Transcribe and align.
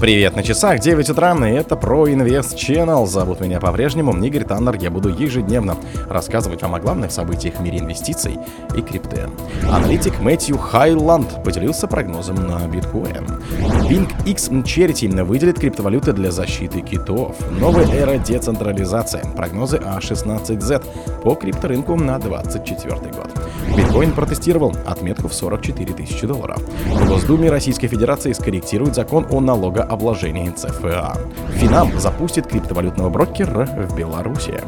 Привет 0.00 0.36
на 0.36 0.44
часах, 0.44 0.78
9 0.78 1.10
утра, 1.10 1.34
и 1.48 1.52
это 1.54 1.74
про 1.74 2.08
Инвест 2.08 2.54
Channel. 2.54 3.04
Зовут 3.04 3.40
меня 3.40 3.58
по-прежнему 3.58 4.16
Игорь 4.24 4.44
Таннер. 4.44 4.76
Я 4.76 4.92
буду 4.92 5.08
ежедневно 5.08 5.76
рассказывать 6.08 6.62
вам 6.62 6.76
о 6.76 6.78
главных 6.78 7.10
событиях 7.10 7.56
в 7.56 7.62
мире 7.62 7.80
инвестиций 7.80 8.38
и 8.76 8.80
крипты. 8.80 9.28
Аналитик 9.68 10.20
Мэтью 10.20 10.56
Хайланд 10.56 11.42
поделился 11.42 11.88
прогнозом 11.88 12.36
на 12.46 12.64
биткоин. 12.68 13.26
Bing 13.88 14.06
X 14.26 14.50
Charity 14.50 15.24
выделит 15.24 15.58
криптовалюты 15.58 16.12
для 16.12 16.30
защиты 16.30 16.82
китов. 16.82 17.36
Новая 17.58 17.86
эра 17.86 18.18
децентрализации. 18.18 19.22
Прогнозы 19.34 19.78
А16Z 19.78 21.22
по 21.22 21.34
крипторынку 21.34 21.96
на 21.96 22.18
2024 22.18 23.12
год. 23.12 23.30
Биткоин 23.74 24.12
протестировал 24.12 24.74
отметку 24.84 25.28
в 25.28 25.34
44 25.34 25.94
тысячи 25.94 26.26
долларов. 26.26 26.62
В 26.86 27.08
Госдуме 27.08 27.48
Российской 27.50 27.88
Федерации 27.88 28.32
скорректирует 28.32 28.94
закон 28.94 29.26
о 29.30 29.40
налога 29.40 29.84
обложения 29.84 30.52
ЦФА. 30.52 31.16
Финам 31.54 31.98
запустит 31.98 32.46
криптовалютного 32.46 33.08
брокера 33.08 33.64
в 33.64 33.96
Беларуси. 33.96 34.60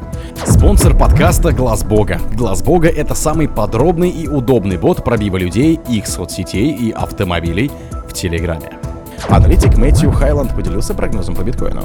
Спонсор 0.46 0.96
подкаста 0.96 1.52
Глаз 1.52 1.84
Бога. 1.84 2.18
Глаз 2.34 2.62
Бога 2.62 2.88
это 2.88 3.14
самый 3.14 3.50
подробный 3.50 4.08
и 4.08 4.26
удобный 4.26 4.78
бот 4.78 5.04
пробива 5.04 5.36
людей, 5.36 5.78
их 5.90 6.06
соцсетей 6.06 6.70
и 6.70 6.90
автомобилей 6.90 7.70
в 8.08 8.14
Телеграме. 8.14 8.79
Аналитик 9.28 9.76
Мэтью 9.76 10.10
Хайланд 10.10 10.54
поделился 10.54 10.94
прогнозом 10.94 11.34
по 11.34 11.42
биткоину. 11.42 11.82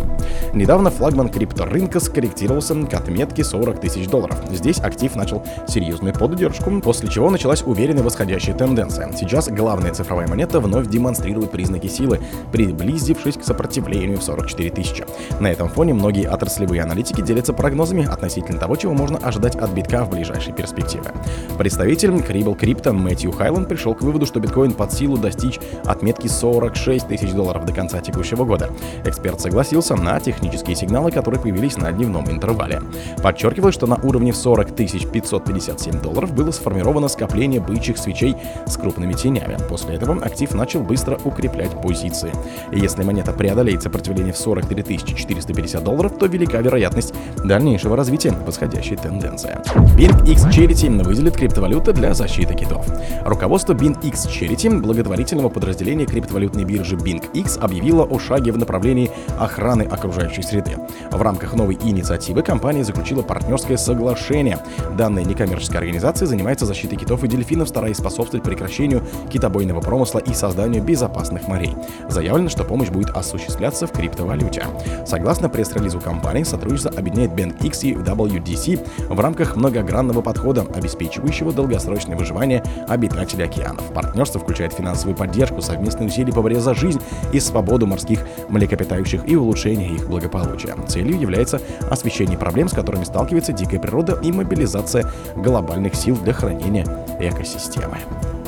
Недавно 0.54 0.90
флагман 0.90 1.30
крипторынка 1.30 2.00
скорректировался 2.00 2.76
к 2.76 2.94
отметке 2.94 3.44
40 3.44 3.80
тысяч 3.80 4.08
долларов. 4.08 4.38
Здесь 4.52 4.80
актив 4.80 5.16
начал 5.16 5.44
серьезную 5.68 6.14
поддержку, 6.14 6.72
после 6.82 7.10
чего 7.10 7.30
началась 7.30 7.62
уверенная 7.64 8.04
восходящая 8.04 8.56
тенденция. 8.56 9.12
Сейчас 9.14 9.50
главная 9.50 9.94
цифровая 9.94 10.28
монета 10.28 10.60
вновь 10.60 10.88
демонстрирует 10.88 11.52
признаки 11.52 11.88
силы, 11.88 12.20
приблизившись 12.52 13.38
к 13.38 13.44
сопротивлению 13.44 14.18
в 14.18 14.24
44 14.24 14.72
тысячи. 14.72 15.06
На 15.40 15.52
этом 15.52 15.70
фоне 15.70 15.94
многие 15.94 16.28
отраслевые 16.28 16.82
аналитики 16.82 17.22
делятся 17.22 17.54
прогнозами 17.54 18.06
относительно 18.06 18.60
того, 18.60 18.76
чего 18.76 18.94
можно 18.94 19.18
ожидать 19.18 19.56
от 19.56 19.72
битка 19.72 20.06
в 20.06 20.10
ближайшей 20.10 20.54
перспективе. 20.54 21.12
Представитель 21.58 22.22
Крибл 22.22 22.56
Крипто 22.56 22.94
Мэтью 22.94 23.32
Хайланд 23.32 23.68
пришел 23.68 23.94
к 23.94 24.02
выводу, 24.02 24.26
что 24.26 24.40
биткоин 24.40 24.74
под 24.74 24.94
силу 24.94 25.18
достичь 25.18 25.60
отметки 25.86 26.28
46 26.28 27.08
тысяч 27.08 27.25
долларов 27.34 27.66
до 27.66 27.74
конца 27.74 28.00
текущего 28.00 28.46
года. 28.46 28.70
Эксперт 29.04 29.42
согласился 29.42 29.96
на 29.96 30.20
технические 30.20 30.76
сигналы, 30.76 31.12
которые 31.12 31.42
появились 31.42 31.78
на 31.78 31.92
дневном 31.92 32.30
интервале. 32.30 32.82
Подчеркивалось, 33.22 33.76
что 33.76 33.88
на 33.88 33.96
уровне 33.96 34.32
в 34.32 34.38
40 34.38 34.76
557 34.76 36.02
долларов 36.02 36.34
было 36.34 36.52
сформировано 36.52 37.08
скопление 37.08 37.60
бычьих 37.62 37.98
свечей 37.98 38.36
с 38.66 38.78
крупными 38.78 39.14
тенями. 39.14 39.58
После 39.70 39.96
этого 39.96 40.24
актив 40.24 40.54
начал 40.54 40.82
быстро 40.82 41.18
укреплять 41.24 41.72
позиции. 41.82 42.32
И 42.72 42.80
если 42.80 43.04
монета 43.04 43.32
преодолеет 43.32 43.82
сопротивление 43.84 44.34
в 44.34 44.38
43 44.38 44.98
450 45.00 45.84
долларов, 45.84 46.14
то 46.20 46.26
велика 46.26 46.60
вероятность 46.60 47.14
дальнейшего 47.44 47.96
развития 47.96 48.32
восходящей 48.46 48.98
тенденции. 48.98 49.58
BINX 49.98 50.50
Charity 50.50 51.04
выделит 51.04 51.36
криптовалюты 51.36 51.94
для 51.94 52.14
защиты 52.14 52.54
китов. 52.54 52.86
Руководство 53.24 53.74
BINX 53.74 54.28
Charity, 54.28 54.80
благотворительного 54.80 55.50
подразделения 55.50 56.06
криптовалютной 56.06 56.66
биржи 56.66 56.96
BIN 57.16 57.32
X 57.34 57.58
объявила 57.58 58.04
о 58.04 58.20
шаге 58.20 58.52
в 58.52 58.58
направлении 58.58 59.12
охраны 59.40 59.84
окружающей 59.84 60.42
среды. 60.42 60.78
В 61.12 61.22
рамках 61.22 61.54
новой 61.54 61.76
инициативы 61.76 62.42
компания 62.42 62.84
заключила 62.84 63.22
партнерское 63.22 63.78
соглашение. 63.78 64.60
Данная 64.98 65.24
некоммерческая 65.24 65.80
организация 65.80 66.28
занимается 66.28 66.66
защитой 66.66 66.96
китов 66.98 67.24
и 67.24 67.28
дельфинов, 67.28 67.70
стараясь 67.70 67.98
способствовать 67.98 68.44
прекращению 68.44 69.04
китобойного 69.32 69.82
промысла 69.82 70.20
и 70.20 70.34
созданию 70.34 70.84
безопасных 70.84 71.48
морей. 71.48 71.76
Заявлено, 72.10 72.50
что 72.50 72.64
помощь 72.64 72.90
будет 72.90 73.10
осуществляться 73.12 73.88
в 73.88 73.92
криптовалюте. 73.92 74.66
Согласно 75.06 75.50
пресс-релизу 75.50 76.00
компании, 76.00 76.44
сотрудничество 76.44 76.92
объединяет 76.98 77.32
BandX 77.32 77.80
и 77.82 77.94
WDC 77.94 79.14
в 79.14 79.20
рамках 79.20 79.56
многогранного 79.56 80.22
подхода, 80.22 80.66
обеспечивающего 80.76 81.52
долгосрочное 81.52 82.18
выживание 82.18 82.64
обитателей 82.88 83.46
океанов. 83.46 83.84
Партнерство 83.94 84.40
включает 84.40 84.74
финансовую 84.74 85.16
поддержку, 85.16 85.62
совместные 85.62 86.08
усилия 86.08 86.34
по 86.34 86.42
борьбе 86.42 86.60
за 86.60 86.74
жизнь 86.74 87.02
и 87.32 87.40
свободу 87.40 87.88
морских 87.88 88.26
млекопитающих 88.50 89.28
и 89.28 89.36
улучшение 89.36 89.94
их 89.96 90.08
благополучия. 90.08 90.76
Целью 90.88 91.20
является 91.20 91.62
освещение 91.90 92.38
проблем, 92.38 92.68
с 92.68 92.74
которыми 92.74 93.04
сталкивается 93.04 93.54
дикая 93.54 93.80
природа 93.80 94.20
и 94.22 94.32
мобилизация 94.32 95.12
глобальных 95.36 95.96
сил 95.96 96.16
для 96.18 96.34
хранения 96.34 96.86
экосистемы. 97.20 97.98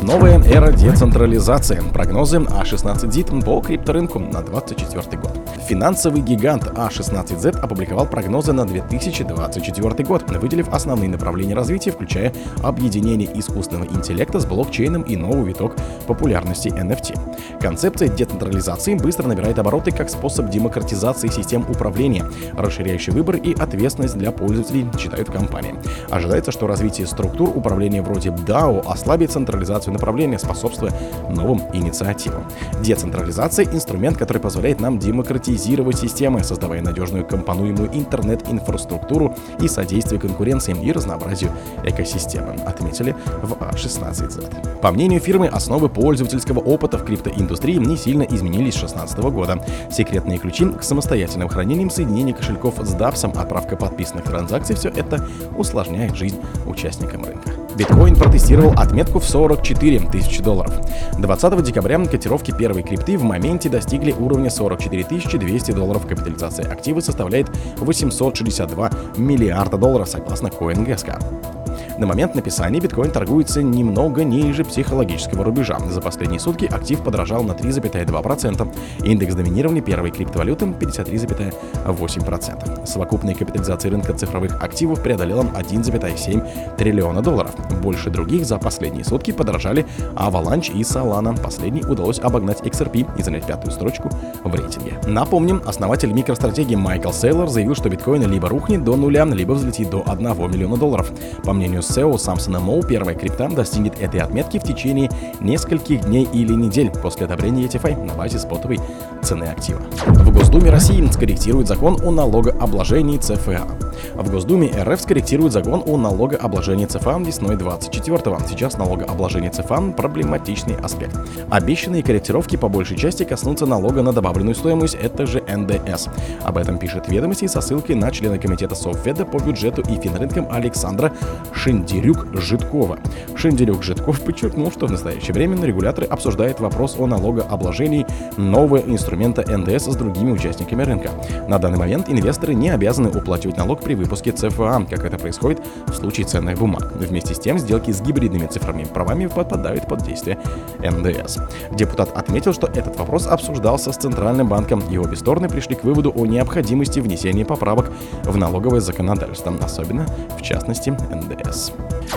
Новая 0.01 0.39
эра 0.43 0.71
децентрализации. 0.71 1.81
Прогнозы 1.91 2.37
А16Z 2.37 3.43
по 3.43 3.59
крипторынку 3.61 4.19
на 4.19 4.41
2024 4.41 5.21
год. 5.21 5.46
Финансовый 5.67 6.21
гигант 6.21 6.63
А16Z 6.63 7.59
опубликовал 7.59 8.07
прогнозы 8.07 8.53
на 8.53 8.65
2024 8.65 10.05
год, 10.05 10.23
выделив 10.31 10.69
основные 10.69 11.09
направления 11.09 11.55
развития, 11.55 11.91
включая 11.91 12.33
объединение 12.63 13.29
искусственного 13.37 13.89
интеллекта 13.91 14.39
с 14.39 14.45
блокчейном 14.45 15.01
и 15.01 15.17
новый 15.17 15.49
виток 15.49 15.75
популярности 16.07 16.69
NFT. 16.69 17.59
Концепция 17.59 18.07
децентрализации 18.07 18.95
быстро 18.95 19.27
набирает 19.27 19.59
обороты 19.59 19.91
как 19.91 20.09
способ 20.09 20.49
демократизации 20.49 21.27
систем 21.27 21.65
управления, 21.69 22.23
расширяющий 22.53 23.11
выбор 23.11 23.35
и 23.35 23.53
ответственность 23.53 24.17
для 24.17 24.31
пользователей, 24.31 24.87
считают 24.97 25.29
компании. 25.29 25.75
Ожидается, 26.09 26.53
что 26.53 26.67
развитие 26.67 27.07
структур 27.07 27.49
управления 27.49 28.01
вроде 28.01 28.29
DAO 28.29 28.85
ослабит 28.87 29.31
централизацию 29.31 29.91
направления, 29.91 30.39
способствуя 30.39 30.93
новым 31.29 31.61
инициативам. 31.73 32.45
Децентрализация— 32.81 33.65
инструмент, 33.73 34.17
который 34.17 34.39
позволяет 34.39 34.79
нам 34.79 34.97
демократизировать 34.97 35.56
системы, 35.57 36.43
создавая 36.43 36.81
надежную 36.81 37.25
компонуемую 37.25 37.89
интернет-инфраструктуру 37.93 39.35
и 39.61 39.67
содействие 39.67 40.19
конкуренции 40.19 40.75
и 40.81 40.91
разнообразию 40.91 41.51
экосистемы, 41.83 42.53
отметили 42.65 43.15
в 43.43 43.53
А16Z. 43.53 44.79
По 44.79 44.91
мнению 44.91 45.19
фирмы, 45.19 45.47
основы 45.47 45.89
пользовательского 45.89 46.59
опыта 46.59 46.97
в 46.97 47.05
криптоиндустрии 47.05 47.75
не 47.75 47.97
сильно 47.97 48.23
изменились 48.23 48.75
с 48.75 48.79
2016 48.79 49.19
года. 49.19 49.65
Секретные 49.91 50.37
ключи 50.37 50.65
к 50.65 50.83
самостоятельным 50.83 51.49
хранениям, 51.49 51.89
соединение 51.89 52.35
кошельков 52.35 52.75
с 52.77 52.93
DApS, 52.95 53.25
отправка 53.37 53.75
подписанных 53.75 54.25
транзакций— 54.25 54.75
все 54.77 54.89
это 54.89 55.27
усложняет 55.57 56.15
жизнь 56.15 56.37
участникам 56.65 57.25
рынка. 57.25 57.66
Биткоин 57.77 58.15
протестировал 58.15 58.73
отметку 58.75 59.19
в 59.19 59.25
44 59.25 59.99
тысячи 60.11 60.41
долларов. 60.41 60.73
20 61.19 61.63
декабря 61.63 62.03
котировки 62.05 62.51
первой 62.51 62.81
крипты 62.81 63.17
в 63.17 63.23
моменте 63.23 63.69
достигли 63.69 64.11
уровня 64.11 64.49
44 64.49 65.03
200 65.03 65.71
долларов. 65.73 66.07
Капитализация 66.07 66.71
актива 66.71 67.01
составляет 67.01 67.49
862 67.77 68.91
миллиарда 69.17 69.77
долларов, 69.77 70.09
согласно 70.09 70.47
CoinGeska. 70.47 71.56
На 71.97 72.05
момент 72.05 72.35
написания 72.35 72.79
биткоин 72.79 73.09
торгуется 73.09 73.63
немного 73.63 74.23
ниже 74.23 74.63
психологического 74.63 75.43
рубежа. 75.43 75.79
За 75.89 75.99
последние 75.99 76.39
сутки 76.39 76.65
актив 76.65 77.01
подорожал 77.01 77.43
на 77.43 77.53
3,2%. 77.53 78.75
Индекс 79.03 79.33
доминирования 79.33 79.81
первой 79.81 80.11
криптовалюты 80.11 80.65
53,8%. 80.65 82.85
Совокупная 82.85 83.33
капитализация 83.33 83.89
рынка 83.89 84.13
цифровых 84.13 84.63
активов 84.63 85.01
преодолела 85.01 85.41
1,7 85.41 86.75
триллиона 86.77 87.23
долларов. 87.23 87.55
Больше 87.81 88.11
других 88.11 88.45
за 88.45 88.59
последние 88.59 89.03
сутки 89.03 89.31
подорожали 89.31 89.87
Avalanche 90.13 90.73
и 90.73 90.81
Solana. 90.81 91.35
Последний 91.41 91.81
удалось 91.81 92.19
обогнать 92.19 92.61
XRP 92.61 93.07
и 93.17 93.23
занять 93.23 93.47
пятую 93.47 93.71
строчку 93.71 94.11
в 94.43 94.53
рейтинге. 94.53 95.01
Напомним, 95.07 95.63
основатель 95.65 96.11
микростратегии 96.11 96.75
Майкл 96.75 97.11
Сейлор 97.11 97.49
заявил, 97.49 97.73
что 97.73 97.89
биткоин 97.89 98.29
либо 98.29 98.49
рухнет 98.49 98.83
до 98.83 98.95
нуля, 98.95 99.25
либо 99.25 99.53
взлетит 99.53 99.89
до 99.89 100.03
1 100.05 100.51
миллиона 100.51 100.77
долларов. 100.77 101.11
По 101.43 101.53
мнению 101.53 101.81
SEO 101.89 102.17
Самсона 102.17 102.59
Моу, 102.59 102.83
первая 102.83 103.15
крипта 103.15 103.47
достигнет 103.47 103.99
этой 103.99 104.19
отметки 104.19 104.59
в 104.59 104.63
течение 104.63 105.09
нескольких 105.39 106.01
дней 106.05 106.27
или 106.31 106.53
недель 106.53 106.91
после 106.91 107.25
одобрения 107.25 107.65
ETFI 107.65 108.03
на 108.03 108.13
базе 108.13 108.39
спотовой 108.39 108.79
цены 109.21 109.45
актива. 109.45 109.81
В 110.05 110.33
Госдуме 110.33 110.69
России 110.69 111.05
скорректирует 111.11 111.67
закон 111.67 111.97
о 112.03 112.11
налогообложении 112.11 113.17
ЦФА. 113.17 113.86
В 114.15 114.31
Госдуме 114.31 114.71
РФ 114.71 115.01
скорректирует 115.01 115.53
закон 115.53 115.83
о 115.85 115.97
налогообложении 115.97 116.85
ЦФА 116.85 117.17
весной 117.19 117.55
24-го. 117.55 118.39
Сейчас 118.47 118.77
налогообложение 118.77 119.49
ЦФА– 119.51 119.93
проблематичный 119.97 120.75
аспект. 120.75 121.17
Обещанные 121.49 122.03
корректировки 122.03 122.55
по 122.55 122.69
большей 122.69 122.97
части 122.97 123.23
коснутся 123.23 123.65
налога 123.65 124.01
на 124.01 124.13
добавленную 124.13 124.55
стоимость, 124.55 124.95
это 124.95 125.25
же 125.25 125.41
НДС. 125.41 126.07
Об 126.43 126.57
этом 126.57 126.77
пишет 126.77 127.07
ведомости 127.07 127.47
со 127.47 127.61
ссылкой 127.61 127.95
на 127.95 128.11
члена 128.11 128.37
комитета 128.37 128.75
Совведа 128.75 129.25
по 129.25 129.37
бюджету 129.37 129.81
и 129.81 129.99
финрынкам 129.99 130.47
Александра 130.51 131.11
Шендерюк-Житкова. 131.53 132.99
Шендерюк-Житков 133.35 134.21
подчеркнул, 134.21 134.71
что 134.71 134.87
в 134.87 134.91
настоящее 134.91 135.33
время 135.33 135.57
регуляторы 135.65 136.07
обсуждают 136.07 136.59
вопрос 136.59 136.95
о 136.99 137.07
налогообложении 137.07 138.05
нового 138.37 138.77
инструмента 138.77 139.43
НДС 139.47 139.85
с 139.85 139.95
другими 139.95 140.31
участниками 140.31 140.83
рынка. 140.83 141.11
На 141.47 141.59
данный 141.59 141.77
момент 141.77 142.09
инвесторы 142.09 142.53
не 142.53 142.69
обязаны 142.69 143.09
уплачивать 143.09 143.57
налог 143.57 143.81
при 143.87 143.95
выпуске 143.95 144.33
ЦФА, 144.33 144.85
как 144.89 145.05
это 145.05 145.17
происходит 145.17 145.61
в 145.87 145.93
случае 145.93 146.27
ценных 146.27 146.57
бумаг. 146.57 146.91
Вместе 146.97 147.33
с 147.33 147.39
тем, 147.39 147.57
сделки 147.57 147.91
с 147.91 148.01
гибридными 148.01 148.45
цифровыми 148.45 148.83
правами 148.83 149.27
подпадают 149.27 149.87
под 149.87 150.03
действие 150.03 150.37
НДС. 150.79 151.37
Депутат 151.71 152.11
отметил, 152.17 152.51
что 152.51 152.67
этот 152.67 152.99
вопрос 152.99 153.27
обсуждался 153.27 153.93
с 153.93 153.95
Центральным 153.95 154.49
банком, 154.49 154.83
и 154.91 154.97
обе 154.97 155.15
стороны 155.15 155.47
пришли 155.47 155.75
к 155.77 155.85
выводу 155.85 156.11
о 156.13 156.25
необходимости 156.25 156.99
внесения 156.99 157.45
поправок 157.45 157.89
в 158.25 158.35
налоговое 158.35 158.81
законодательство, 158.81 159.53
особенно 159.63 160.05
в 160.37 160.41
частности 160.41 160.89
НДС. 160.89 161.71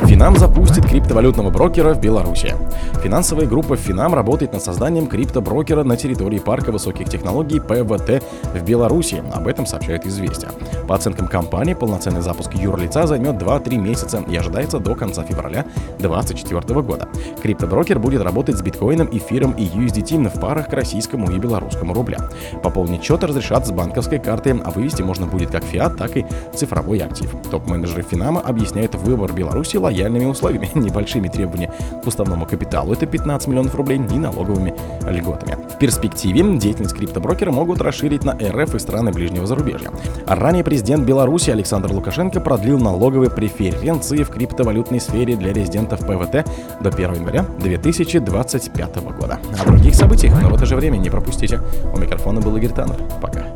Финам 0.06 0.36
запустит 0.36 0.86
криптовалютного 0.86 1.50
брокера 1.50 1.94
в 1.94 2.00
Беларуси. 2.00 2.56
Финансовая 3.02 3.46
группа 3.46 3.76
Финам 3.76 4.14
работает 4.14 4.52
над 4.52 4.62
созданием 4.62 5.06
криптоброкера 5.06 5.84
на 5.84 5.96
территории 5.96 6.38
парка 6.38 6.72
высоких 6.72 7.08
технологий 7.08 7.60
ПВТ 7.60 8.24
в 8.54 8.64
Беларуси. 8.64 9.22
Об 9.32 9.46
этом 9.46 9.66
сообщает 9.66 10.06
«Известия». 10.06 10.50
По 10.88 10.94
оценкам 10.96 11.28
компании, 11.28 11.59
полноценный 11.74 12.22
запуск 12.22 12.54
юрлица 12.54 13.06
займет 13.06 13.36
2-3 13.36 13.76
месяца 13.76 14.24
и 14.28 14.36
ожидается 14.36 14.78
до 14.78 14.94
конца 14.94 15.22
февраля 15.22 15.66
2024 15.98 16.80
года. 16.82 17.08
Криптоброкер 17.42 17.98
будет 17.98 18.22
работать 18.22 18.56
с 18.56 18.62
биткоином, 18.62 19.08
эфиром 19.12 19.52
и 19.52 19.64
USDT 19.64 20.28
в 20.28 20.40
парах 20.40 20.68
к 20.68 20.72
российскому 20.72 21.30
и 21.30 21.38
белорусскому 21.38 21.94
рубля. 21.94 22.18
Пополнить 22.62 23.04
счет 23.04 23.22
разрешат 23.24 23.66
с 23.66 23.70
банковской 23.70 24.18
карты, 24.18 24.60
а 24.64 24.70
вывести 24.70 25.02
можно 25.02 25.26
будет 25.26 25.50
как 25.50 25.64
фиат, 25.64 25.96
так 25.96 26.16
и 26.16 26.26
цифровой 26.54 26.98
актив. 26.98 27.30
Топ-менеджеры 27.50 28.02
Финама 28.02 28.40
объясняют 28.40 28.94
выбор 28.94 29.32
Беларуси 29.32 29.76
лояльными 29.76 30.24
условиями, 30.24 30.70
небольшими 30.74 31.28
требованиями 31.28 31.72
к 32.02 32.06
уставному 32.06 32.46
капиталу, 32.46 32.92
это 32.92 33.06
15 33.06 33.48
миллионов 33.48 33.74
рублей, 33.74 34.00
и 34.10 34.18
налоговыми 34.18 34.74
льготами. 35.08 35.56
В 35.74 35.78
перспективе 35.78 36.42
деятельность 36.58 36.94
криптоброкера 36.94 37.50
могут 37.50 37.80
расширить 37.80 38.24
на 38.24 38.32
РФ 38.32 38.74
и 38.74 38.78
страны 38.78 39.12
ближнего 39.12 39.46
зарубежья. 39.46 39.90
Ранее 40.26 40.64
президент 40.64 41.04
Беларуси 41.50 41.52
Александр 41.52 41.92
Лукашенко 41.92 42.40
продлил 42.40 42.78
налоговые 42.78 43.30
преференции 43.30 44.22
в 44.22 44.30
криптовалютной 44.30 45.00
сфере 45.00 45.36
для 45.36 45.52
резидентов 45.52 46.00
ПВТ 46.00 46.46
до 46.80 46.90
1 46.90 47.14
января 47.14 47.44
2025 47.58 48.96
года. 49.18 49.40
О 49.60 49.66
других 49.66 49.94
событиях, 49.94 50.40
но 50.40 50.48
в 50.48 50.54
это 50.54 50.66
же 50.66 50.76
время 50.76 50.96
не 50.98 51.10
пропустите. 51.10 51.60
У 51.92 51.98
микрофона 51.98 52.40
был 52.40 52.56
Игорь 52.56 52.70
Таннер. 52.70 53.00
Пока. 53.20 53.49